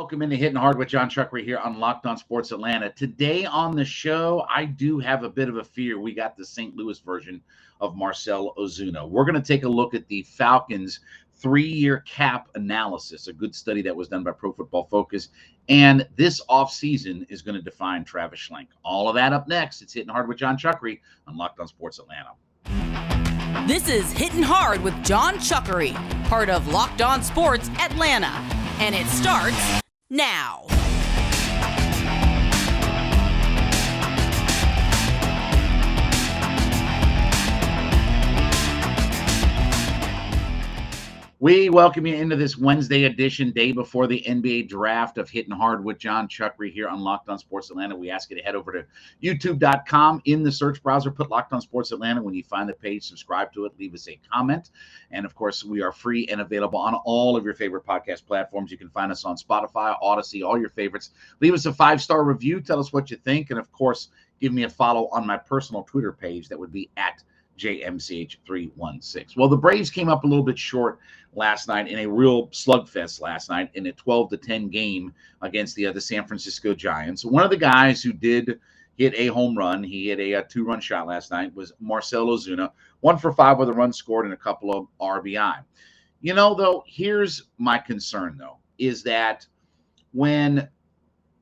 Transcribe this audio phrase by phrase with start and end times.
[0.00, 2.88] Welcome into Hitting Hard with Jon Chuckery here on Locked On Sports Atlanta.
[2.88, 6.00] Today on the show, I do have a bit of a fear.
[6.00, 6.74] We got the St.
[6.74, 7.42] Louis version
[7.82, 9.06] of Marcell Ozuna.
[9.06, 11.00] We're going to take a look at the Falcons
[11.34, 15.28] three-year cap analysis, a good study that was done by Pro Football Focus.
[15.68, 18.68] And this offseason is going to define Travis Schlenk.
[18.82, 19.82] All of that up next.
[19.82, 22.30] It's Hitting Hard with Jon Chuckery on Locked On Sports Atlanta.
[23.68, 25.92] This is Hitting Hard with Jon Chuckery,
[26.24, 28.32] part of Locked On Sports Atlanta.
[28.78, 29.79] And it starts
[30.10, 30.79] now.
[41.42, 45.82] We welcome you into this Wednesday edition, day before the NBA draft of Hitting Hard
[45.82, 47.96] with Jon Chuckery here on Locked On Sports Atlanta.
[47.96, 48.84] We ask you to head over to
[49.22, 52.22] youtube.com in the search browser, put Locked On Sports Atlanta.
[52.22, 54.68] When you find the page, subscribe to it, leave us a comment.
[55.12, 58.70] And of course, we are free and available on all of your favorite podcast platforms.
[58.70, 61.12] You can find us on Spotify, Audacy, all your favorites.
[61.40, 62.60] Leave us a five star review.
[62.60, 63.48] Tell us what you think.
[63.48, 64.08] And of course,
[64.42, 66.50] give me a follow on my personal Twitter page.
[66.50, 67.22] That would be at
[67.60, 69.36] JMCH316.
[69.36, 70.98] Well, the Braves came up a little bit short
[71.34, 75.76] last night in a real slugfest last night in a 12 to 10 game against
[75.76, 77.24] the, uh, the San Francisco Giants.
[77.24, 78.58] One of the guys who did
[78.96, 82.26] hit a home run, he hit a, a two run shot last night, was Marcell
[82.26, 82.70] Ozuna,
[83.00, 85.64] one for five with a run scored and a couple of RBI.
[86.20, 89.46] You know, though, here's my concern, though, is that
[90.12, 90.68] when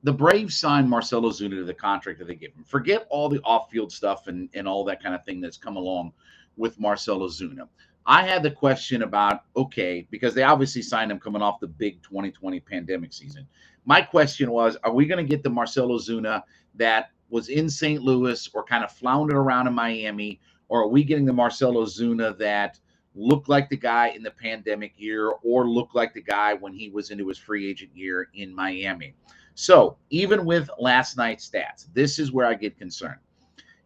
[0.05, 2.65] the Braves signed Marcell Ozuna to the contract that they gave him.
[2.65, 6.13] Forget all the off-field stuff and, and all that kind of thing that's come along
[6.57, 7.69] with Marcell Ozuna.
[8.07, 12.03] I had the question about okay, because they obviously signed him coming off the big
[12.03, 13.47] 2020 pandemic season.
[13.85, 16.43] My question was, are we going to get the Marcell Ozuna
[16.75, 18.03] that was in St.
[18.03, 22.37] Louis or kind of floundered around in Miami, or are we getting the Marcell Ozuna
[22.39, 22.79] that
[23.15, 26.89] looked like the guy in the pandemic year or looked like the guy when he
[26.89, 29.15] was into his free agent year in Miami?
[29.55, 33.19] So even with last night's stats, this is where I get concerned.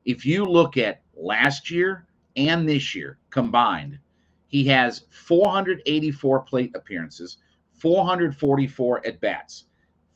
[0.05, 3.98] If you look at last year and this year combined,
[4.52, 7.39] he has 484 plate appearances,
[7.73, 9.64] 444 at bats,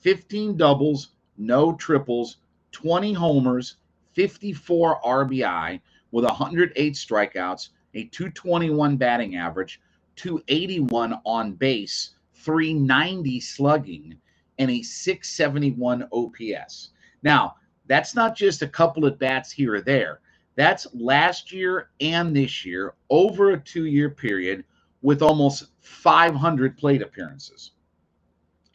[0.00, 2.36] 15 doubles, no triples,
[2.72, 3.78] 20 homers,
[4.12, 5.80] 54 RBI
[6.10, 9.80] with 108 strikeouts, a 221 batting average,
[10.16, 14.14] 281 on base, 390 slugging
[14.58, 16.90] and a 671 OPS.
[17.22, 20.20] Now, that's not just a couple of bats here or there.
[20.56, 24.64] That's last year and this year over a two year period
[25.02, 27.72] with almost 500 plate appearances.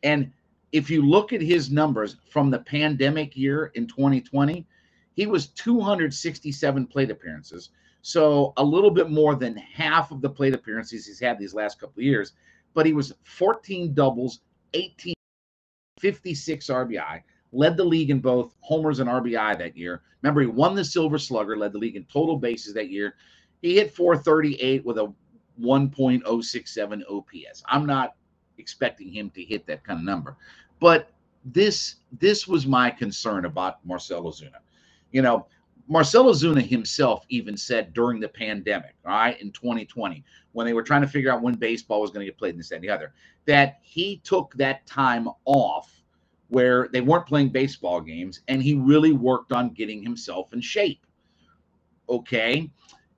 [0.03, 0.31] And
[0.71, 4.65] if you look at his numbers from the pandemic year in 2020,
[5.13, 7.71] he was 267 plate appearances.
[8.01, 11.79] So a little bit more than half of the plate appearances he's had these last
[11.79, 12.33] couple of years.
[12.73, 14.39] But he was 14 doubles,
[14.73, 15.13] 18
[15.99, 20.01] 56 RBI, led the league in both homers and RBI that year.
[20.21, 23.15] Remember, he won the Silver Slugger, led the league in total bases that year.
[23.61, 25.13] He hit 438 with a
[25.59, 27.63] 1.067 OPS.
[27.67, 28.15] I'm not
[28.57, 30.37] expecting him to hit that kind of number,
[30.79, 31.11] but
[31.45, 34.59] this this was my concern about Marcell Ozuna.
[35.11, 35.47] You know,
[35.87, 40.23] Marcell Ozuna himself even said during the pandemic, all right, in 2020,
[40.53, 42.57] when they were trying to figure out when baseball was going to get played in
[42.57, 43.13] this and the other,
[43.45, 46.00] that he took that time off
[46.51, 51.05] where they weren't playing baseball games and he really worked on getting himself in shape.
[52.09, 52.69] Okay.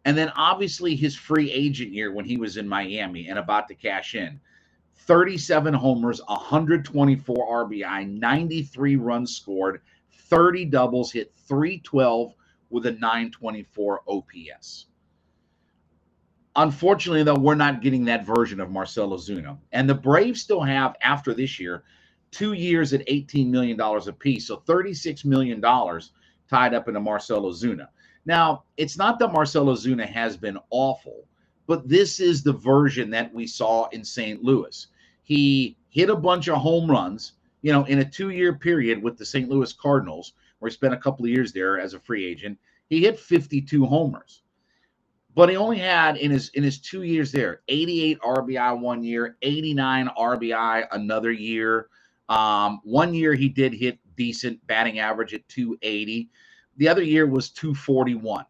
[0.05, 3.73] And then obviously his free agent year when he was in Miami and about to
[3.73, 4.39] cash in
[4.93, 9.81] 37 homers, 124 RBI, 93 runs scored,
[10.29, 12.35] 30 doubles, hit 312
[12.69, 14.85] with a 924 OPS.
[16.55, 19.57] Unfortunately, though, we're not getting that version of Marcell Ozuna.
[19.71, 21.83] And the Braves still have, after this year,
[22.33, 24.47] two years at $18 million apiece.
[24.47, 27.87] So $36 million tied up in a Marcell Ozuna.
[28.25, 31.27] Now, it's not that Marcell Ozuna has been awful,
[31.67, 34.43] but this is the version that we saw in St.
[34.43, 34.87] Louis.
[35.23, 39.17] He hit a bunch of home runs, you know, in a two year period with
[39.17, 39.49] the St.
[39.49, 42.57] Louis Cardinals where he spent a couple of years there as a free agent.
[42.89, 44.43] He hit 52 homers,
[45.35, 49.35] but he only had in his in his two years there 88 RBI one year,
[49.41, 51.89] 89 RBI another year.
[52.33, 56.29] Um, one year he did hit decent batting average at 280.
[56.77, 58.45] The other year was 241.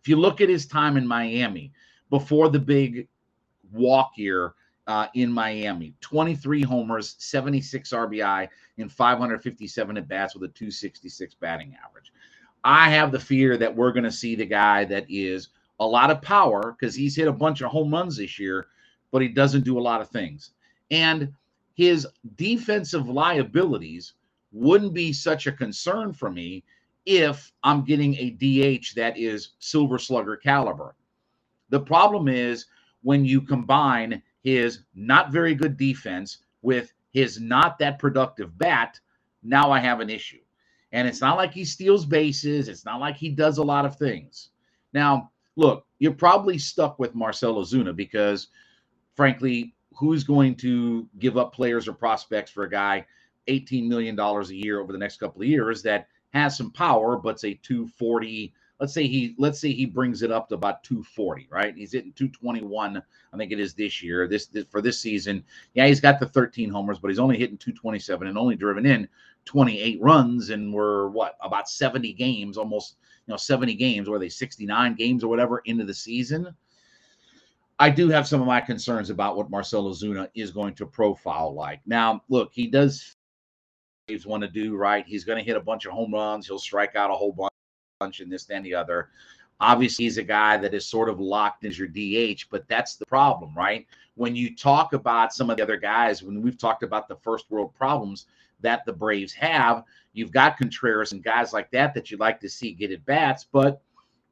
[0.00, 1.72] If you look at his time in Miami
[2.10, 3.08] before the big
[3.72, 4.54] walk year
[4.86, 5.94] uh, in Miami.
[6.00, 8.48] 23 homers, 76 RBI,
[8.78, 12.12] and 557 at bats with a 266 batting average.
[12.64, 15.48] I have the fear that we're going to see the guy that is
[15.78, 18.66] a lot of power because he's hit a bunch of home runs this year,
[19.12, 20.50] but he doesn't do a lot of things.
[20.90, 21.32] And
[21.80, 22.06] his
[22.36, 24.12] defensive liabilities
[24.52, 26.62] wouldn't be such a concern for me
[27.06, 30.94] if I'm getting a DH that is silver slugger caliber.
[31.70, 32.66] The problem is
[33.00, 39.00] when you combine his not very good defense with his not that productive bat,
[39.42, 40.42] now I have an issue.
[40.92, 43.96] And it's not like he steals bases, it's not like he does a lot of
[43.96, 44.50] things.
[44.92, 48.48] Now, look, you're probably stuck with Marcell Ozuna because,
[49.16, 53.04] frankly, who's going to give up players or prospects for a guy
[53.48, 57.40] $18 million a year over the next couple of years that has some power, but
[57.40, 58.54] say 240.
[58.78, 61.74] Let's say he let's say he brings it up to about 240, right?
[61.76, 63.02] He's hitting 221,
[63.32, 64.26] I think it is this year.
[64.26, 65.44] This, this for this season.
[65.74, 69.06] Yeah, he's got the 13 homers, but he's only hitting 227 and only driven in
[69.44, 72.96] 28 runs, and we're what about 70 games, almost
[73.26, 76.54] you know 70 games, or they 69 games or whatever into the season.
[77.80, 81.54] I do have some of my concerns about what Marcell Ozuna is going to profile
[81.54, 81.80] like.
[81.86, 83.16] Now, look, he does
[84.06, 85.06] he's want to do right.
[85.06, 86.46] He's going to hit a bunch of home runs.
[86.46, 87.32] He'll strike out a whole
[87.98, 89.08] bunch and this, and the other.
[89.60, 93.06] Obviously, he's a guy that is sort of locked as your DH, but that's the
[93.06, 93.86] problem, right?
[94.14, 97.50] When you talk about some of the other guys, when we've talked about the first
[97.50, 98.26] world problems
[98.60, 102.48] that the Braves have, you've got Contreras and guys like that that you'd like to
[102.48, 103.80] see get at bats, but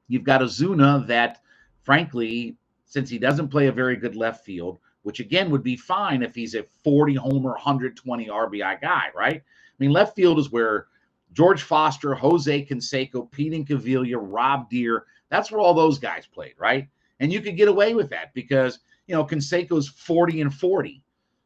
[0.06, 1.40] you've got Ozuna that,
[1.82, 2.56] frankly,
[2.88, 6.34] since he doesn't play a very good left field, which again would be fine if
[6.34, 9.36] he's a 40 homer, 120 RBI guy, right?
[9.36, 10.86] I mean, left field is where
[11.32, 16.88] George Foster, Jose Canseco, Pete Incaviglia, Rob Deer, that's where all those guys played, right?
[17.20, 21.02] And you could get away with that because, you know, Canseco's 40 and 40,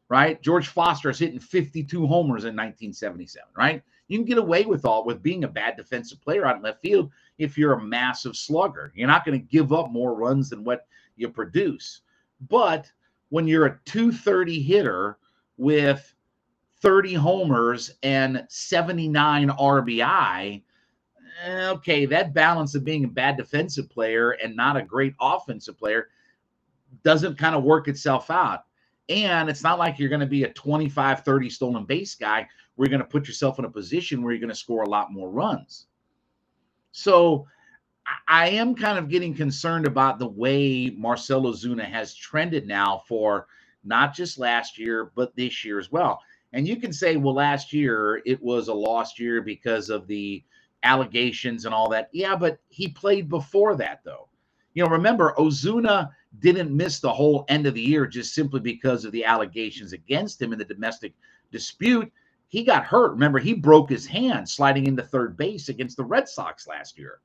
[0.07, 0.41] right?
[0.41, 3.83] George Foster is hitting 52 homers in 1977, right?
[4.07, 7.11] You can get away with all with being a bad defensive player in left field
[7.37, 8.91] if you're a massive slugger.
[8.95, 12.01] You're not going to give up more runs than what you produce.
[12.49, 12.91] But
[13.29, 15.17] when you're a 230 hitter
[15.57, 16.13] with
[16.83, 20.61] 30 homers and 79 RBI.
[21.45, 25.77] Eh, okay, that balance of being a bad defensive player and not a great offensive
[25.77, 26.09] player
[27.03, 28.65] doesn't kind of work itself out.
[29.07, 32.85] And it's not like you're going to be a 25 30 stolen base guy where
[32.85, 35.13] you're going to put yourself in a position where you're going to score a lot
[35.13, 35.87] more runs.
[36.91, 37.47] So
[38.27, 43.47] I am kind of getting concerned about the way Marcell Ozuna has trended now for
[43.83, 46.21] not just last year, but this year as well.
[46.53, 50.43] And you can say, well, last year it was a lost year because of the
[50.83, 52.09] allegations and all that.
[52.11, 54.27] Yeah, but he played before that, though.
[54.73, 56.09] You know, remember, Ozuna
[56.39, 60.41] didn't miss the whole end of the year just simply because of the allegations against
[60.41, 61.13] him in the domestic
[61.51, 62.11] dispute.
[62.47, 63.11] He got hurt.
[63.11, 67.19] Remember, he broke his hand sliding into third base against the Red Sox last year.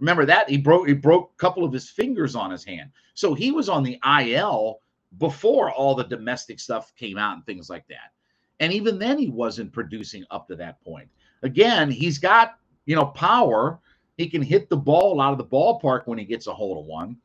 [0.00, 0.48] Remember that?
[0.48, 2.90] He broke he broke a couple of his fingers on his hand.
[3.14, 4.80] So he was on the IL
[5.18, 8.12] before all the domestic stuff came out and things like that.
[8.60, 11.08] And even then, he wasn't producing up to that point.
[11.42, 13.78] Again, he's got, you know, power.
[14.16, 16.84] He can hit the ball out of the ballpark when he gets a hold of
[16.84, 17.16] one,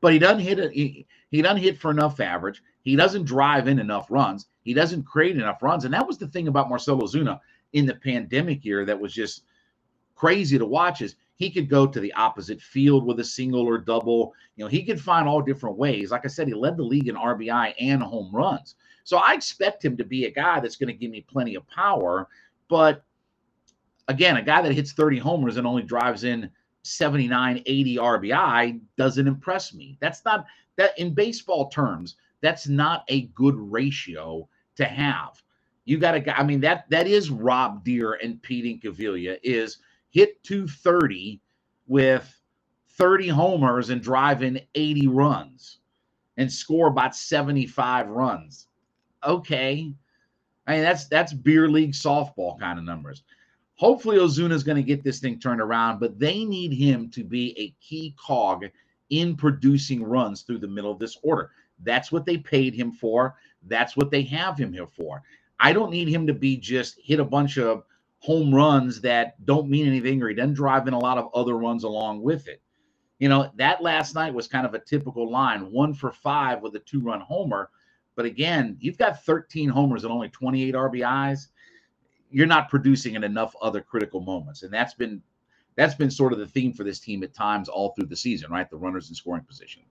[0.00, 0.72] but he doesn't hit it.
[0.72, 2.62] He, he doesn't hit for enough average.
[2.82, 4.46] He doesn't drive in enough runs.
[4.62, 5.84] He doesn't create enough runs.
[5.84, 7.38] And that was the thing about Marcell Ozuna
[7.72, 9.44] in the pandemic year that was just
[10.14, 13.78] crazy to watch is he could go to the opposite field with a single or
[13.78, 14.34] double.
[14.56, 16.10] You know, he could find all different ways.
[16.10, 18.74] Like I said, he led the league in RBI and home runs.
[19.04, 21.66] So I expect him to be a guy that's going to give me plenty of
[21.68, 22.28] power.
[22.68, 23.04] But
[24.08, 26.50] again, a guy that hits 30 homers and only drives in
[26.82, 29.96] 79, 80 RBI doesn't impress me.
[30.00, 30.44] That's not
[30.76, 35.40] that in baseball terms, that's not a good ratio to have.
[35.84, 39.78] You got to, I mean, that that is Rob Deer and Pete Incaviglia is
[40.18, 41.40] hit 230
[41.86, 42.34] with
[42.96, 45.78] 30 homers and drive in 80 runs
[46.36, 48.68] and score about 75 runs
[49.24, 49.92] okay.
[50.66, 53.22] I mean, that's that's beer league softball kind of numbers.
[53.76, 57.24] Hopefully, Ozuna is going to get this thing turned around, but they need him to
[57.24, 58.66] be a key cog
[59.10, 61.50] in producing runs through the middle of this order.
[61.84, 63.36] That's what they paid him for.
[63.66, 65.22] That's what they have him here for.
[65.60, 67.84] I don't need him to be just hit a bunch of
[68.20, 71.56] home runs that don't mean anything or he doesn't drive in a lot of other
[71.56, 72.60] runs along with it.
[73.18, 76.74] You know, that last night was kind of a typical line one for five with
[76.76, 77.70] a two run homer.
[78.14, 81.48] But again, you've got 13 homers and only 28 RBIs.
[82.30, 85.22] You're not producing in enough other critical moments, and that's been
[85.76, 88.50] that's been sort of the theme for this team at times all through the season,
[88.50, 88.68] right?
[88.68, 89.82] The runners in scoring position.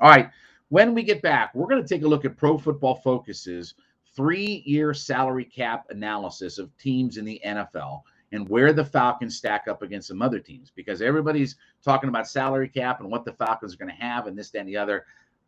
[0.00, 0.28] All right.
[0.68, 3.74] When we get back, we're going to take a look at Pro Football Focus's
[4.14, 8.02] three-year salary cap analysis of teams in the NFL
[8.32, 12.68] and where the Falcons stack up against some other teams because everybody's talking about salary
[12.68, 15.06] cap and what the Falcons are going to have and this, that, and the other.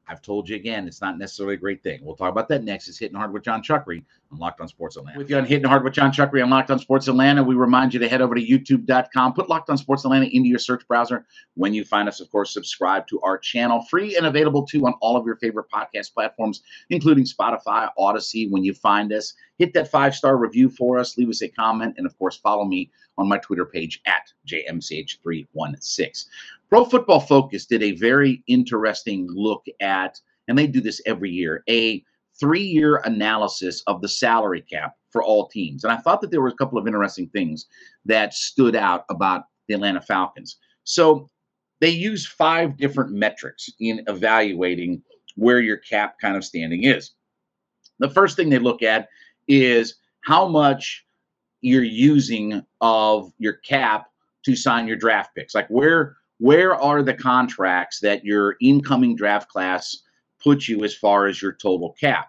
[0.09, 1.99] I've told you again, it's not necessarily a great thing.
[2.05, 2.87] We'll talk about that next.
[2.87, 5.19] It's hitting hard with Jon Chuckery on Locked On Sports Atlanta.
[5.19, 7.95] With you on hitting hard with Jon Chuckery on Locked On Sports Atlanta, we remind
[7.95, 11.27] you to head over to YouTube.com, put Locked On Sports Atlanta into your search browser.
[11.55, 14.95] When you find us, of course, subscribe to our channel, free and available too on
[15.01, 18.51] all of your favorite podcast platforms, including Spotify, Audacy.
[18.51, 21.95] When you find us, hit that five star review for us, leave us a comment,
[21.97, 26.27] and of course, follow me on my Twitter page at JMCH316.
[26.69, 31.63] Pro Football Focus did a very interesting look at, and they do this every year,
[31.69, 32.05] a
[32.39, 35.85] three year analysis of the salary cap for all teams.
[35.85, 37.67] And I thought that there were a couple of interesting things
[38.05, 40.57] that stood out about the Atlanta Falcons.
[40.85, 41.29] So
[41.81, 45.03] they use five different metrics in evaluating
[45.37, 47.13] where your cap kind of standing is.
[47.99, 49.09] The first thing they look at
[49.49, 51.05] is how much
[51.61, 54.07] you're using of your cap
[54.45, 55.55] to sign your draft picks.
[55.55, 59.97] Like where where are the contracts that your incoming draft class
[60.47, 62.29] puts you as far as your total cap?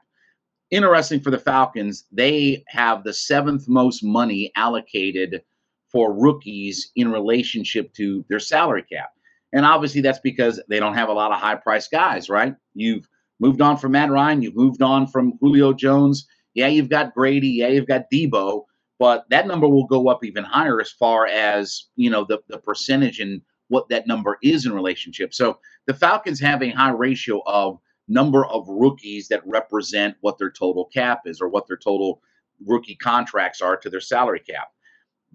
[0.72, 5.44] Interesting for the Falcons, they have the seventh most money allocated
[5.92, 9.12] for rookies in relationship to their salary cap.
[9.54, 12.56] And obviously, that's because they don't have a lot of high priced guys, right?
[12.74, 13.08] You've
[13.40, 16.28] moved on from Matt Ryan, you've moved on from Julio Jones.
[16.56, 18.64] Yeah, you've got Grady, yeah, you've got Debo,
[18.98, 22.58] but that number will go up even higher as far as you know the, the
[22.58, 25.34] percentage and what that number is in relationship.
[25.34, 30.52] So the Falcons have a high ratio of number of rookies that represent what their
[30.52, 32.22] total cap is or what their total
[32.66, 34.70] rookie contracts are to their salary cap.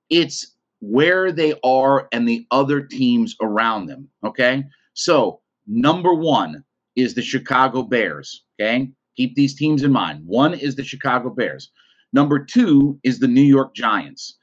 [0.10, 4.08] it's where they are and the other teams around them.
[4.24, 4.64] Okay.
[4.94, 6.64] So, number one
[6.96, 8.44] is the Chicago Bears.
[8.60, 8.92] Okay.
[9.16, 10.22] Keep these teams in mind.
[10.26, 11.72] One is the Chicago Bears.
[12.14, 14.38] Number two is the New York Giants.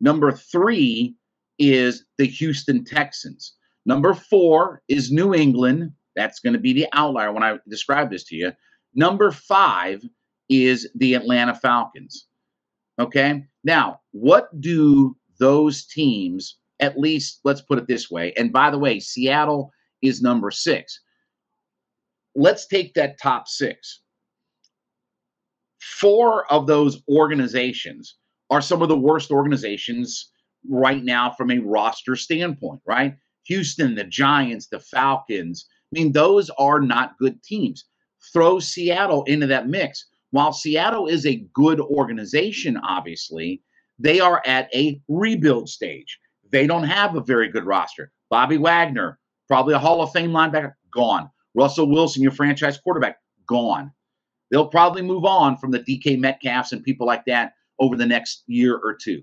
[0.00, 1.16] Number three
[1.60, 3.54] is the Houston Texans.
[3.86, 5.92] Number four is New England.
[6.16, 8.52] That's going to be the outlier when I describe this to you.
[8.94, 10.02] Number five
[10.48, 12.26] is the Atlanta Falcons.
[12.98, 13.44] Okay.
[13.62, 18.78] Now, what do those teams, at least let's put it this way, and by the
[18.78, 19.70] way, Seattle
[20.02, 21.00] is number six.
[22.34, 24.02] Let's take that top six.
[25.78, 28.16] Four of those organizations
[28.50, 30.30] are some of the worst organizations
[30.68, 33.16] right now from a roster standpoint, right?
[33.44, 35.66] Houston, the Giants, the Falcons.
[35.92, 37.84] I mean, those are not good teams.
[38.32, 40.06] Throw Seattle into that mix.
[40.30, 43.62] While Seattle is a good organization, obviously,
[43.98, 46.18] they are at a rebuild stage.
[46.52, 48.12] They don't have a very good roster.
[48.28, 51.28] Bobby Wagner, probably a Hall of Fame linebacker, gone.
[51.54, 53.90] Russell Wilson, your franchise quarterback, gone.
[54.50, 58.44] They'll probably move on from the DK Metcalfs and people like that over the next
[58.46, 59.22] year or two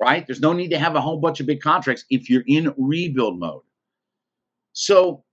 [0.00, 0.26] right?
[0.26, 3.38] There's no need to have a whole bunch of big contracts if you're in rebuild
[3.38, 3.62] mode.
[4.72, 5.24] So,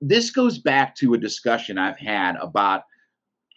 [0.00, 2.82] this goes back to a discussion I've had about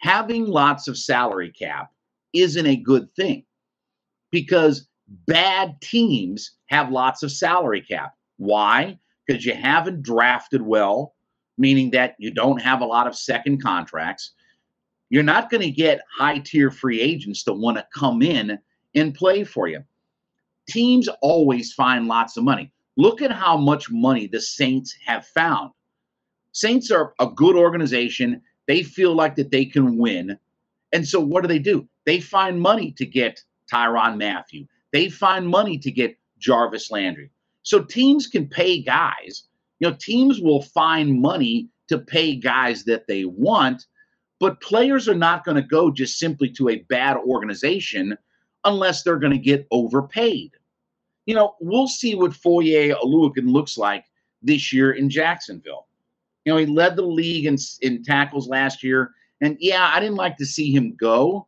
[0.00, 1.90] having lots of salary cap
[2.32, 3.44] isn't a good thing
[4.30, 4.88] because
[5.26, 8.14] bad teams have lots of salary cap.
[8.36, 8.98] Why?
[9.26, 11.14] Because you haven't drafted well,
[11.58, 14.32] meaning that you don't have a lot of second contracts.
[15.10, 18.58] You're not going to get high tier free agents that want to come in
[18.94, 19.82] and play for you
[20.68, 22.70] teams always find lots of money.
[22.96, 25.70] Look at how much money the Saints have found.
[26.52, 28.42] Saints are a good organization.
[28.66, 30.38] They feel like that they can win.
[30.92, 31.88] And so what do they do?
[32.06, 34.66] They find money to get Tyrann Mathieu.
[34.92, 37.30] They find money to get Jarvis Landry.
[37.62, 39.44] So teams can pay guys.
[39.78, 43.86] You know, teams will find money to pay guys that they want,
[44.40, 48.16] but players are not going to go just simply to a bad organization
[48.64, 50.52] unless they're going to get overpaid
[51.28, 54.06] you know, we'll see what Foye Oluokun looks like
[54.40, 55.86] this year in Jacksonville.
[56.46, 59.10] You know, he led the league in, in tackles last year.
[59.42, 61.46] And yeah, I didn't like to see him go,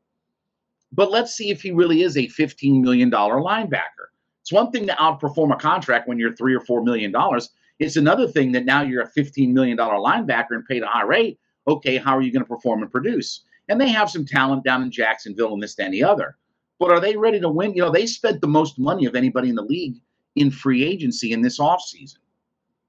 [0.92, 4.10] but let's see if he really is a $15 million linebacker.
[4.42, 7.48] It's one thing to outperform a contract when you're three or four million dollars.
[7.78, 11.38] It's another thing that now you're a $15 million linebacker and paid a high rate.
[11.66, 13.44] Okay, how are you going to perform and produce?
[13.70, 16.36] And they have some talent down in Jacksonville and this, and the other.
[16.80, 17.74] But are they ready to win?
[17.74, 20.00] You know, they spent the most money of anybody in the league
[20.34, 22.16] in free agency in this offseason.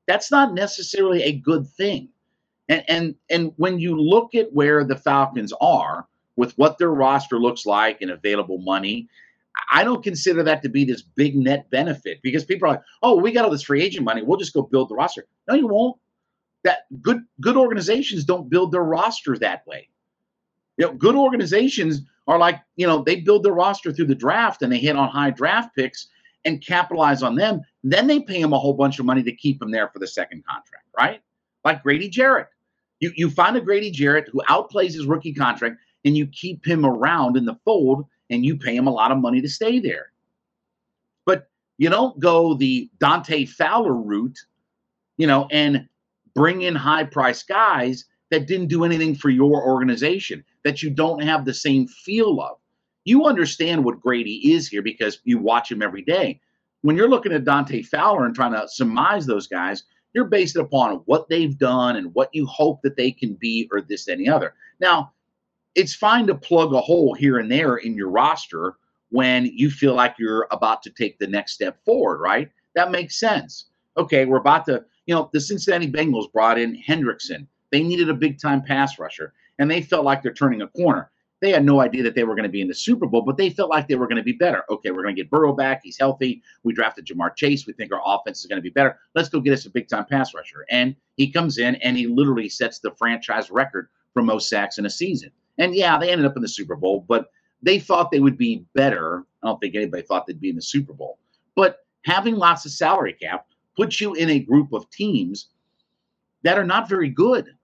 [0.07, 2.09] That's not necessarily a good thing.
[2.69, 6.07] And and and when you look at where the Falcons are
[6.37, 9.09] with what their roster looks like and available money,
[9.71, 13.17] I don't consider that to be this big net benefit because people are like, "Oh,
[13.17, 14.21] we got all this free agent money.
[14.23, 15.97] We'll just go build the roster." No, you won't.
[16.63, 19.89] That good good organizations don't build their roster that way.
[20.77, 24.61] You know, good organizations are like, you know, they build their roster through the draft
[24.61, 26.07] and they hit on high draft picks
[26.45, 27.59] and capitalize on them.
[27.83, 30.07] Then they pay him a whole bunch of money to keep him there for the
[30.07, 31.21] second contract, right?
[31.65, 32.47] Like Grady Jarrett.
[33.01, 36.85] You you find a Grady Jarrett who outplays his rookie contract and you keep him
[36.85, 40.13] around in the fold and you pay him a lot of money to stay there.
[41.25, 44.39] But you don't go the Dante Fowler route,
[45.17, 45.85] you know, and
[46.33, 51.21] bring in high price guys that didn't do anything for your organization, that you don't
[51.21, 52.57] have the same feel of.
[53.03, 56.39] You understand what Grady is here because you watch him every day.
[56.81, 60.97] When you're looking at Dante Fowler and trying to surmise those guys, you're based upon
[61.05, 64.53] what they've done and what you hope that they can be or this, any other.
[64.79, 65.13] Now,
[65.75, 68.75] it's fine to plug a hole here and there in your roster
[69.09, 72.49] when you feel like you're about to take the next step forward, right?
[72.75, 73.65] That makes sense.
[73.97, 77.47] Okay, we're about to, you know, the Cincinnati Bengals brought in Hendrickson.
[77.71, 81.11] They needed a big time pass rusher, and they felt like they're turning a corner.
[81.39, 83.37] They had no idea that they were going to be in the Super Bowl, but
[83.37, 84.63] they felt like they were going to be better.
[84.71, 85.81] Okay, we're going to get Burrow back.
[85.83, 86.41] He's healthy.
[86.63, 87.67] We drafted Ja'Marr Chase.
[87.67, 88.97] We think our offense is going to be better.
[89.13, 90.65] Let's go get us a big time pass rusher.
[90.71, 94.87] And he comes in and he literally sets the franchise record for most sacks in
[94.87, 95.29] a season.
[95.59, 97.27] And yeah, they ended up in the Super Bowl, but
[97.61, 99.25] they thought they would be better.
[99.43, 101.19] I don't think anybody thought they'd be in the Super Bowl.
[101.55, 105.49] But having lots of salary cap puts you in a group of teams
[106.41, 107.55] that are not very good.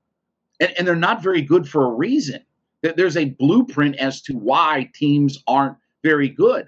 [0.59, 2.43] And, and they're not very good for a reason.
[2.81, 6.67] There's a blueprint as to why teams aren't very good.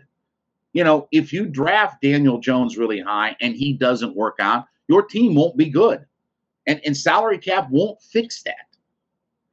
[0.73, 5.03] You know, if you draft Daniel Jones really high and he doesn't work out, your
[5.03, 6.05] team won't be good.
[6.67, 8.55] And, and salary cap won't fix that.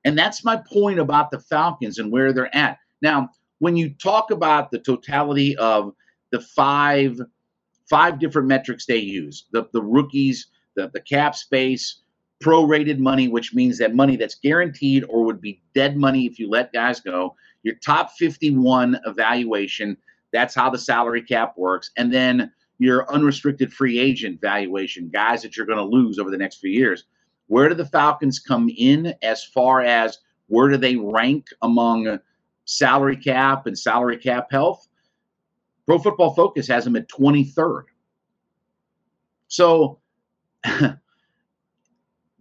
[0.04, 2.78] And that's my point about the Falcons and where they're at.
[3.02, 5.94] Now, when you talk about the totality of
[6.30, 7.20] the five
[7.88, 12.02] five different metrics they use, the, the rookies, the, the cap space,
[12.42, 16.48] prorated money, which means that money that's guaranteed or would be dead money if you
[16.48, 19.96] let guys go, your top 51 evaluation,
[20.32, 21.90] that's how the salary cap works.
[21.96, 26.36] And then your unrestricted free agent valuation, guys that you're going to lose over the
[26.36, 27.04] next few years.
[27.46, 30.18] Where do the Falcons come in as far as
[30.48, 32.18] where do they rank among
[32.64, 34.86] salary cap and salary cap health?
[35.86, 37.84] Pro Football Focus has them at 23rd.
[39.48, 40.00] So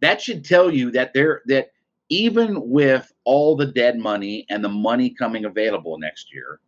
[0.06, 1.72] that should tell you that they're that
[2.10, 6.60] even with all the dead money and the money coming available next year,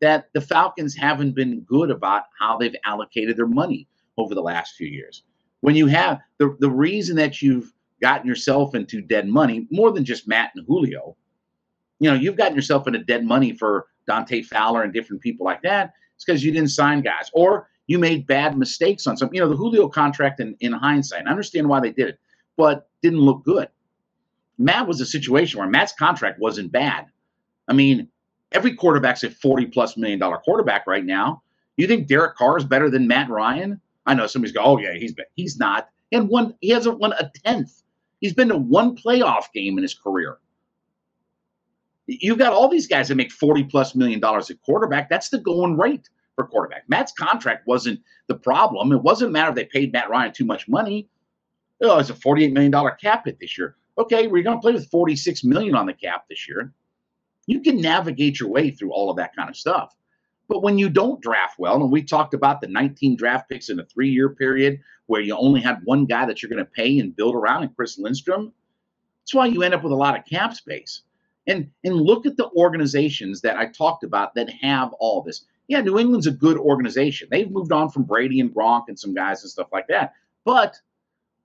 [0.00, 4.76] that the Falcons haven't been good about how they've allocated their money over the last
[4.76, 5.24] few years.
[5.60, 10.04] When you have the, the reason that you've gotten yourself into dead money more than
[10.04, 11.16] just Matt and Julio.
[12.00, 15.62] You know, you've gotten yourself into dead money for Dante Fowler and different people like
[15.62, 15.92] that.
[16.14, 19.30] It's because you didn't sign guys or you made bad mistakes on some.
[19.32, 22.18] You know, the Julio contract in, in hindsight, I understand why they did it,
[22.58, 23.68] but didn't look good.
[24.58, 27.06] Matt was a situation where Matt's contract wasn't bad.
[27.68, 28.08] I mean,
[28.52, 31.42] every quarterback's a 40 plus million dollar quarterback right now.
[31.78, 33.80] You think Derek Carr is better than Matt Ryan?
[34.04, 35.88] I know somebody's go, oh yeah, he's he's not.
[36.12, 37.82] And one he hasn't won a tenth
[38.20, 40.38] He's been to one playoff game in his career.
[42.06, 45.08] You've got all these guys that make 40 plus million dollars at quarterback.
[45.08, 46.88] That's the going rate for quarterback.
[46.88, 48.92] Matt's contract wasn't the problem.
[48.92, 51.08] It wasn't a matter if they paid Matt Ryan too much money.
[51.80, 53.76] Oh, it's a $48 million cap hit this year.
[53.98, 56.72] Okay, we're going to play with 46 million on the cap this year.
[57.46, 59.94] You can navigate your way through all of that kind of stuff.
[60.48, 63.78] But when you don't draft well, and we talked about the 19 draft picks in
[63.78, 66.98] a three year period where you only had one guy that you're going to pay
[66.98, 68.52] and build around, and Chris Lindstrom,
[69.22, 71.02] that's why you end up with a lot of cap space.
[71.46, 75.44] And, and look at the organizations that I talked about that have all this.
[75.66, 77.28] Yeah, New England's a good organization.
[77.30, 80.14] They've moved on from Brady and Gronk and some guys and stuff like that.
[80.44, 80.78] But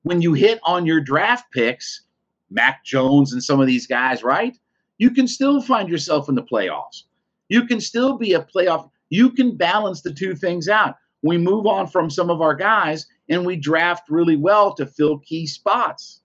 [0.04, 2.04] when you hit on your draft picks,
[2.50, 4.58] Mac Jones and some of these guys, right?
[4.98, 7.04] You can still find yourself in the playoffs.
[7.50, 10.96] You can still be a playoff you can balance the two things out.
[11.22, 15.20] We move on from some of our guys and we draft really well to fill
[15.20, 16.22] key spots.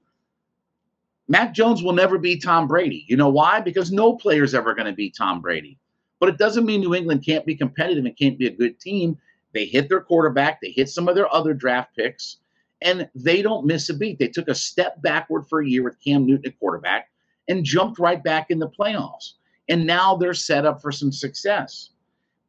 [1.28, 3.04] Mac Jones will never be Tom Brady.
[3.06, 3.60] You know why?
[3.60, 5.78] Because no player is ever going to be Tom Brady.
[6.18, 9.18] But it doesn't mean New England can't be competitive and can't be a good team.
[9.52, 12.38] They hit their quarterback, they hit some of their other draft picks,
[12.80, 14.18] and they don't miss a beat.
[14.18, 17.10] They took a step backward for a year with Cam Newton at quarterback
[17.48, 19.32] and jumped right back in the playoffs.
[19.68, 21.90] And now they're set up for some success.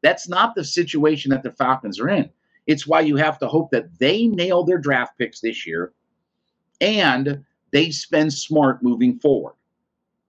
[0.01, 2.29] That's not the situation that the Falcons are in.
[2.67, 5.93] It's why you have to hope that they nail their draft picks this year
[6.79, 9.55] and they spend smart moving forward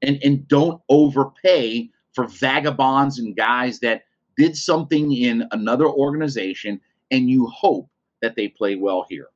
[0.03, 4.05] and, and don't overpay for vagabonds and guys that
[4.37, 7.89] did something in another organization and you hope
[8.23, 9.29] that they play well here.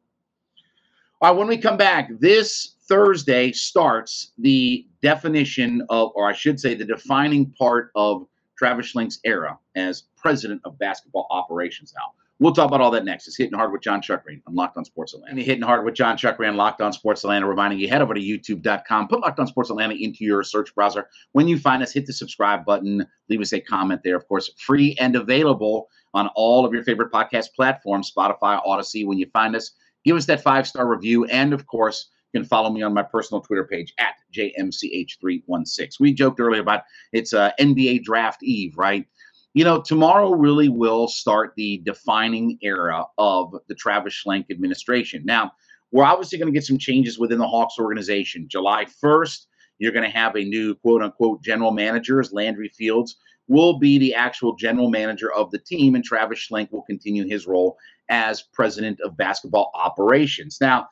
[1.21, 6.61] All right, when we come back, this Thursday starts the definition of, or I should
[6.61, 8.27] say, the defining part of
[8.59, 12.13] Travis Schlenk's era as president of basketball operations now.
[12.41, 13.29] We'll talk about all that next.
[13.29, 15.37] It's Hitting Hard with Jon Chuckery on Locked On Sports Atlanta.
[15.37, 18.13] And Hitting Hard with Jon Chuckery on Locked On Sports Atlanta, reminding you head over
[18.13, 21.09] to youtube.com, put Locked On Sports Atlanta into your search browser.
[21.33, 24.17] When you find us, hit the subscribe button, leave us a comment there.
[24.17, 29.07] Of course, free and available on all of your favorite podcast platforms, Spotify, Audacy.
[29.07, 29.71] When you find us,
[30.05, 31.25] give us that five star review.
[31.27, 36.01] And of course, you can follow me on my personal Twitter page at JMCH316.
[36.01, 39.07] We joked earlier about it's uh, NBA draft eve, right?
[39.55, 45.23] you know, tomorrow really will start the defining era of the Travis Schlenk administration.
[45.25, 45.53] Now,
[45.93, 48.49] we're obviously going to get some changes within the Hawks organization.
[48.49, 49.47] July 1st,
[49.79, 53.99] you're going to have a new quote unquote general manager, as Landry Fields will be
[53.99, 57.77] the actual general manager of the team, and Travis Schlenk will continue his role
[58.09, 60.59] as president of basketball operations.
[60.61, 60.89] Now,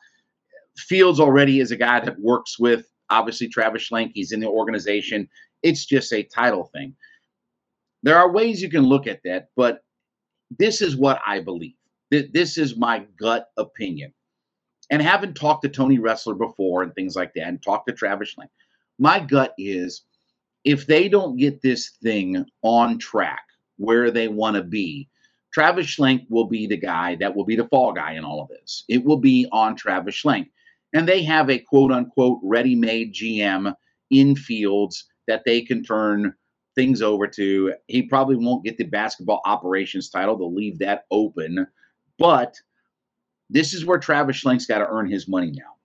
[0.75, 4.11] Fields already is a guy that works with obviously Travis Schlenk.
[4.13, 5.29] He's in the organization.
[5.61, 6.95] It's just a title thing.
[8.01, 9.83] There are ways you can look at that, but
[10.57, 11.75] this is what I believe.
[12.09, 14.13] This is my gut opinion.
[14.89, 18.35] And having talked to Tony Ressler before and things like that, and talked to Travis
[18.35, 18.49] Schlenk,
[18.99, 20.03] my gut is
[20.63, 23.43] if they don't get this thing on track
[23.77, 25.07] where they want to be,
[25.53, 28.49] Travis Schlenk will be the guy that will be the fall guy in all of
[28.49, 28.83] this.
[28.89, 30.49] It will be on Travis Schlenk.
[30.93, 33.73] And they have a quote unquote ready made GM
[34.09, 36.33] in fields that they can turn
[36.75, 37.73] things over to.
[37.87, 40.37] He probably won't get the basketball operations title.
[40.37, 41.67] They'll leave that open.
[42.17, 42.55] But
[43.49, 45.75] this is where Travis Schlenk's got to earn his money now.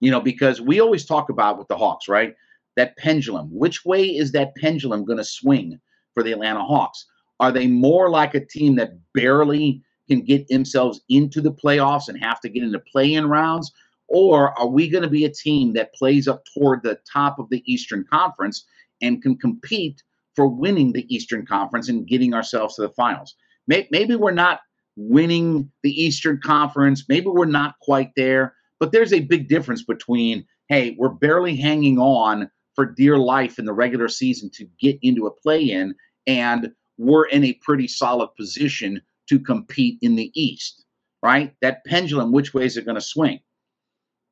[0.00, 2.34] You know, because we always talk about with the Hawks, right?
[2.76, 3.48] That pendulum.
[3.50, 5.80] Which way is that pendulum going to swing
[6.14, 7.06] for the Atlanta Hawks?
[7.40, 12.22] Are they more like a team that barely can get themselves into the playoffs and
[12.22, 13.72] have to get into play in rounds?
[14.08, 17.48] Or are we going to be a team that plays up toward the top of
[17.50, 18.64] the Eastern Conference
[19.02, 20.02] and can compete
[20.36, 23.34] for winning the Eastern Conference and getting ourselves to the finals.
[23.66, 24.60] Maybe we're not
[24.94, 27.04] winning the Eastern Conference.
[27.08, 31.98] Maybe we're not quite there, but there's a big difference between, hey, we're barely hanging
[31.98, 35.94] on for dear life in the regular season to get into a play in,
[36.26, 40.84] and we're in a pretty solid position to compete in the East,
[41.22, 41.54] right?
[41.60, 43.40] That pendulum, which way is it going to swing?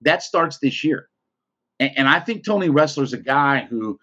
[0.03, 1.09] That starts this year.
[1.81, 3.99] And, and I think Tony Ressler's a guy who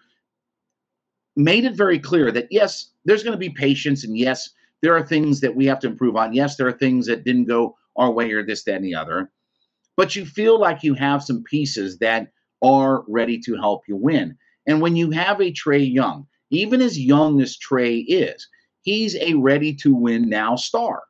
[1.36, 4.50] made it very clear that yes, there's going to be patience, and yes,
[4.82, 6.34] there are things that we have to improve on.
[6.34, 9.30] Yes, there are things that didn't go our way or this, that, and the other.
[9.96, 14.36] But you feel like you have some pieces that are ready to help you win.
[14.66, 18.46] And when you have a Trae Young, even as young as Trae is,
[18.82, 21.02] he's a ready to win now star.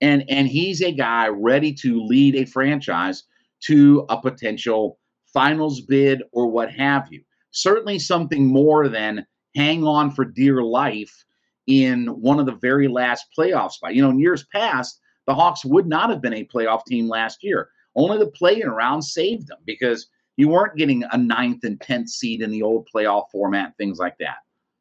[0.00, 3.24] And, and he's a guy ready to lead a franchise
[3.64, 4.98] to a potential
[5.32, 7.22] finals bid or what have you.
[7.52, 11.24] Certainly something more than hang on for dear life
[11.66, 13.94] in one of the very last playoff spots.
[13.94, 17.38] You know, in years past, the Hawks would not have been a playoff team last
[17.42, 17.68] year.
[17.94, 22.42] Only the play-in round saved them because you weren't getting a ninth and tenth seed
[22.42, 24.36] in the old playoff format, things like that.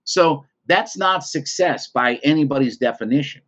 [0.05, 3.41] So that's not success by anybody's definition.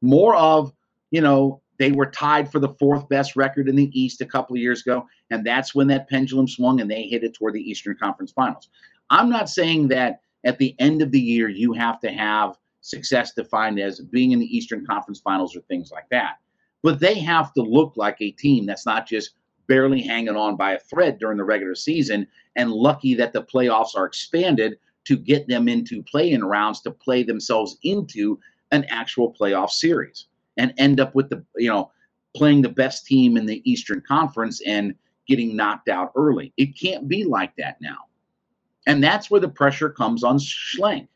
[0.00, 0.72] More of,
[1.10, 4.54] you know, they were tied for the fourth best record in the East a couple
[4.54, 7.70] of years ago, and that's when that pendulum swung and they hit it toward the
[7.70, 8.68] Eastern Conference Finals.
[9.10, 13.32] I'm not saying that at the end of the year you have to have success
[13.32, 16.36] defined as being in the Eastern Conference Finals or things like that.
[16.82, 19.34] But they have to look like a team that's not just
[19.68, 23.96] barely hanging on by a thread during the regular season and lucky that the playoffs
[23.96, 28.38] are expanded to get them into play-in rounds to play themselves into
[28.70, 31.90] an actual playoff series and end up with the you know
[32.34, 34.94] playing the best team in the Eastern Conference and
[35.28, 36.52] getting knocked out early.
[36.56, 37.98] It can't be like that now.
[38.86, 41.08] And that's where the pressure comes on Schlenk.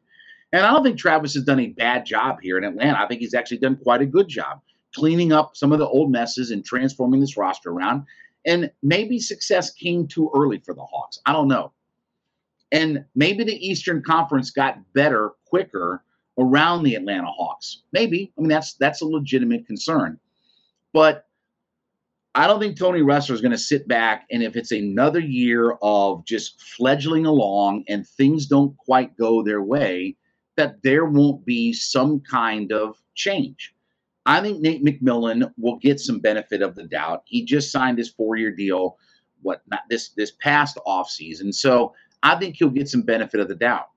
[0.53, 3.01] And I don't think Travis has done a bad job here in Atlanta.
[3.01, 4.61] I think he's actually done quite a good job
[4.94, 8.05] cleaning up some of the old messes and transforming this roster around.
[8.46, 11.18] And maybe success came too early for the Hawks.
[11.27, 11.72] I don't know.
[12.72, 16.05] And maybe the Eastern Conference got better quicker
[16.38, 17.83] around the Atlanta Hawks.
[17.92, 18.33] Maybe.
[18.37, 20.18] I mean, that's that's a legitimate concern.
[20.92, 21.24] But
[22.35, 25.72] I don't think Tony Ressler is going to sit back and if it's another year
[25.81, 30.16] of just fledgling along and things don't quite go their way,
[30.57, 33.74] that there won't be some kind of change.
[34.26, 37.22] I think Nate McMillan will get some benefit of the doubt.
[37.26, 38.98] He just signed his four year deal.
[39.40, 41.55] what not this this past offseason.
[41.55, 43.88] So I think he'll get some benefit of the doubt.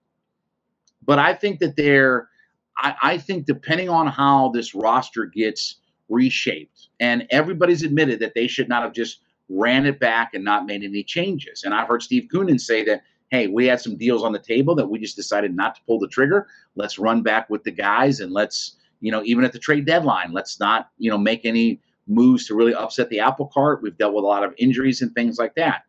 [1.06, 2.30] But I think that they're
[2.78, 5.76] I, I think depending on how this roster gets
[6.08, 10.66] reshaped, and everybody's admitted that they should not have just ran it back and not
[10.66, 11.64] made any changes.
[11.64, 13.02] And I've heard Steve Koonin say that,
[13.32, 16.00] hey, we had some deals on the table that we just decided not to pull
[16.00, 16.48] the trigger.
[16.76, 20.32] Let's run back with the guys and let's, you know, even at the trade deadline,
[20.34, 23.82] let's not, you know, make any moves to really upset the apple cart.
[23.82, 25.84] We've dealt with a lot of injuries and things like that.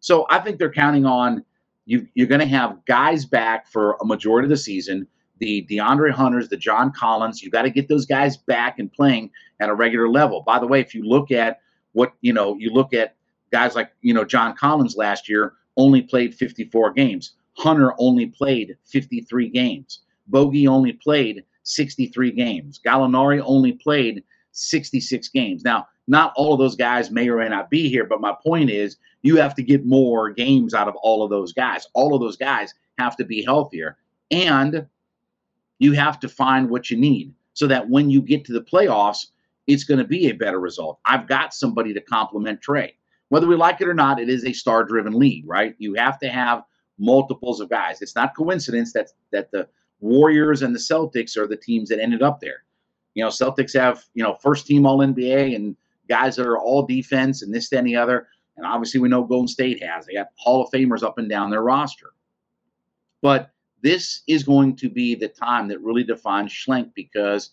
[0.00, 1.44] So I think they're counting on
[1.84, 5.06] you, you're going to have guys back for a majority of the season.
[5.38, 9.30] The DeAndre Hunters, the John Collins, you got to get those guys back and playing
[9.60, 10.42] at a regular level.
[10.42, 11.60] By the way, if you look at
[11.92, 13.16] what you know, you look at
[13.50, 17.32] guys like you know John Collins last year only played 54 games.
[17.56, 20.00] Hunter only played 53 games.
[20.28, 22.80] Bogey only played 63 games.
[22.84, 25.64] Gallinari only played 66 games.
[25.64, 28.70] Now, not all of those guys may or may not be here, but my point
[28.70, 31.86] is you have to get more games out of all of those guys.
[31.94, 33.96] All of those guys have to be healthier.
[34.30, 34.86] And
[35.78, 39.26] you have to find what you need so that when you get to the playoffs,
[39.66, 40.98] it's going to be a better result.
[41.04, 42.94] I've got somebody to complement Trae.
[43.28, 45.74] Whether we like it or not, it is a star driven league, right?
[45.78, 46.64] You have to have
[46.98, 48.02] multiples of guys.
[48.02, 49.68] It's not coincidence that that the
[50.00, 52.64] Warriors and the Celtics are the teams that ended up there.
[53.14, 55.76] You know, Celtics have, you know, first team all NBA and
[56.12, 58.28] guys that are all defense and this, that, and the other.
[58.58, 60.04] And obviously we know Golden State has.
[60.04, 62.10] They got Hall of Famers up and down their roster.
[63.22, 63.50] But
[63.82, 67.50] this is going to be the time that really defines Schlenk because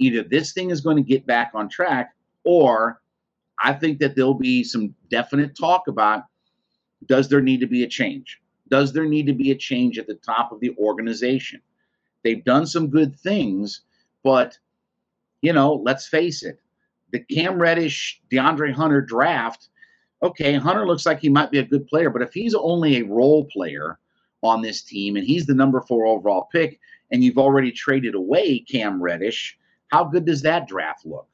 [0.00, 3.00] either this thing is going to get back on track or
[3.62, 6.24] I think that there'll be some definite talk about
[7.06, 8.40] does there need to be a change?
[8.68, 11.62] Does there need to be a change at the top of the organization?
[12.24, 13.82] They've done some good things,
[14.24, 14.58] but
[15.42, 16.60] you know, let's face it,
[17.12, 19.68] the Cam Reddish, DeAndre Hunter draft,
[20.22, 23.04] okay, Hunter looks like he might be a good player, but if he's only a
[23.04, 23.98] role player
[24.42, 26.78] on this team and he's the number four overall pick,
[27.10, 31.26] and you've already traded away Cam Reddish, how good does that draft look?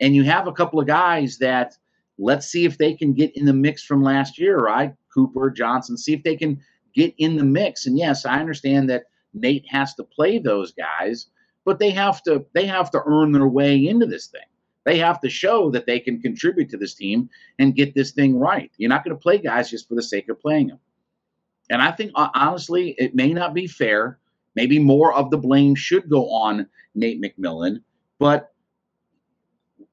[0.00, 1.76] And you have a couple of guys that
[2.18, 4.94] let's see if they can get in the mix from last year, right?
[5.14, 6.60] Cooper, Johnson, see if they can
[6.94, 7.86] get in the mix.
[7.86, 11.26] And yes, I understand that Nate has to play those guys,
[11.64, 14.40] but they have to they have to earn their way into this thing.
[14.86, 18.38] They have to show that they can contribute to this team and get this thing
[18.38, 18.70] right.
[18.78, 20.78] You're not going to play guys just for the sake of playing them.
[21.68, 24.20] And I think honestly, it may not be fair.
[24.54, 27.82] Maybe more of the blame should go on Nate McMillan,
[28.20, 28.54] but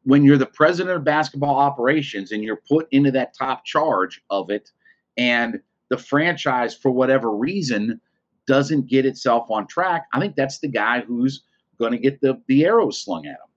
[0.04, 4.52] when you're the president of basketball operations and you're put into that top charge of
[4.52, 4.70] it
[5.18, 8.00] and the franchise for whatever reason
[8.46, 11.44] doesn't get itself on track i think that's the guy who's
[11.80, 13.53] going to get the, the arrows slung at him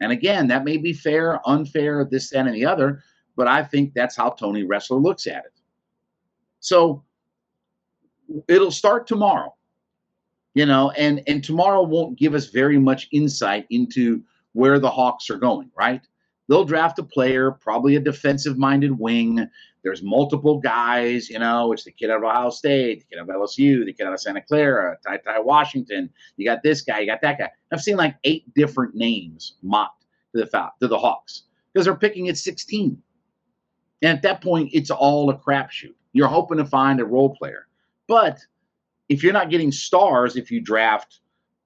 [0.00, 3.02] and again that may be fair unfair this that and the other
[3.36, 5.52] but i think that's how tony Ressler looks at it
[6.60, 7.02] so
[8.48, 9.54] it'll start tomorrow
[10.54, 15.30] you know and and tomorrow won't give us very much insight into where the Hawks
[15.30, 16.02] are going, right?
[16.48, 19.48] They'll draft a player, probably a defensive minded wing.
[19.82, 23.30] There's multiple guys, you know, it's the kid out of Ohio State, the kid out
[23.30, 26.10] of LSU, the kid out of Santa Clara, Ty Ty Washington.
[26.36, 27.50] You got this guy, you got that guy.
[27.72, 32.28] I've seen like eight different names mocked to the to the Hawks because they're picking
[32.28, 33.00] at 16.
[34.02, 35.94] And at that point, it's all a crapshoot.
[36.12, 37.66] You're hoping to find a role player.
[38.06, 38.38] But
[39.08, 41.20] if you're not getting stars, if you draft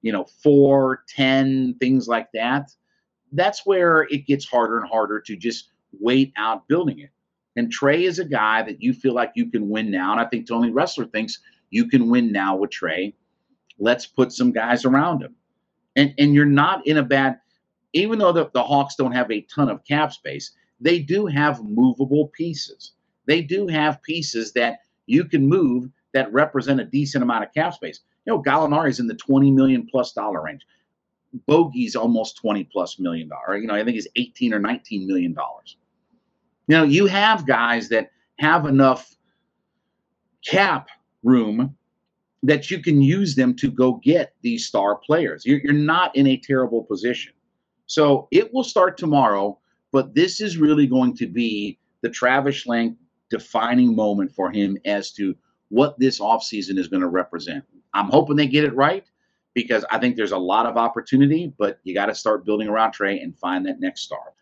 [0.05, 2.71] you know, four, ten, things like that,
[3.33, 7.09] that's where it gets harder and harder to just wait out building it.
[7.57, 10.13] And Trae is a guy that you feel like you can win now.
[10.13, 11.39] And I think Tony Ressler thinks
[11.71, 13.15] you can win now with Trae.
[13.79, 15.35] Let's put some guys around him.
[15.97, 17.39] And and you're not in a bad,
[17.93, 21.65] even though the, the Hawks don't have a ton of cap space, they do have
[21.65, 22.93] movable pieces.
[23.27, 27.75] They do have pieces that you can move that represent a decent amount of cap
[27.75, 28.01] space.
[28.27, 30.67] You know, Gallinari is in the 20 million plus dollar range.
[31.49, 33.57] Bogey's almost 20 plus million dollar.
[33.57, 35.77] You know, I think he's 18 or 19 million dollars.
[36.67, 39.15] You know, you have guys that have enough
[40.47, 40.89] cap
[41.23, 41.77] room
[42.43, 45.47] that you can use them to go get these star players.
[45.47, 47.33] You're, you're not in a terrible position.
[47.87, 49.59] So it will start tomorrow,
[49.93, 52.97] but this is really going to be the Travis Schlenk
[53.31, 55.35] defining moment for him as to
[55.69, 57.65] what this offseason is going to represent.
[57.95, 59.05] I'm hoping they get it right
[59.55, 62.93] because I think there's a lot of opportunity, but you got to start building around
[62.93, 64.35] Trae and find that next star.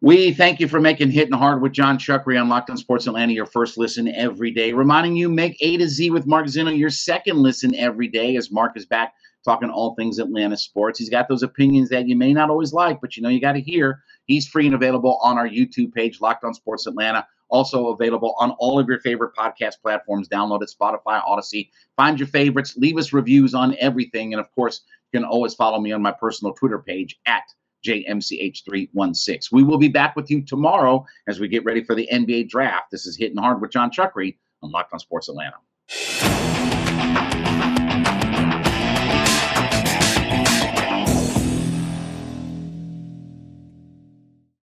[0.00, 3.32] We thank you for making Hitting Hard with Jon Chuckery on Locked on Sports Atlanta
[3.32, 4.72] your first listen every day.
[4.72, 8.52] Reminding you, make A to Z with Mark Zeno your second listen every day as
[8.52, 9.12] Mark is back
[9.44, 11.00] talking all things Atlanta sports.
[11.00, 13.54] He's got those opinions that you may not always like, but you know you got
[13.54, 14.00] to hear.
[14.26, 18.52] He's free and available on our YouTube page, Locked on Sports Atlanta Also available on
[18.60, 20.28] all of your favorite podcast platforms.
[20.28, 21.70] Download it, Spotify, Audacy.
[21.96, 22.76] Find your favorites.
[22.76, 24.32] Leave us reviews on everything.
[24.32, 24.82] And of course,
[25.12, 27.42] you can always follow me on my personal Twitter page at
[27.86, 29.52] JMCH316.
[29.52, 32.90] We will be back with you tomorrow as we get ready for the NBA draft.
[32.90, 36.37] This is Hitting Hard with Jon Chuckery on Locked on Sports Atlanta.